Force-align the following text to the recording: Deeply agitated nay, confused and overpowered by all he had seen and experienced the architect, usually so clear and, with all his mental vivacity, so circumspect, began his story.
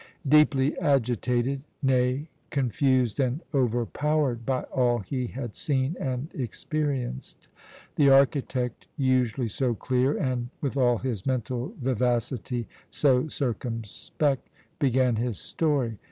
Deeply 0.27 0.75
agitated 0.79 1.61
nay, 1.83 2.27
confused 2.49 3.19
and 3.19 3.41
overpowered 3.53 4.43
by 4.47 4.63
all 4.63 4.97
he 4.97 5.27
had 5.27 5.55
seen 5.55 5.95
and 5.99 6.33
experienced 6.33 7.47
the 7.97 8.09
architect, 8.09 8.87
usually 8.97 9.47
so 9.47 9.75
clear 9.75 10.17
and, 10.17 10.49
with 10.59 10.75
all 10.75 10.97
his 10.97 11.27
mental 11.27 11.75
vivacity, 11.79 12.67
so 12.89 13.27
circumspect, 13.27 14.49
began 14.79 15.17
his 15.17 15.37
story. 15.37 15.99